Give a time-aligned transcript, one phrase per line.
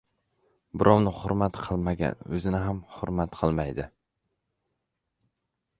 [0.83, 3.87] •Birovni hurmat qilmagan o‘zini ham hurmat qilmaydi.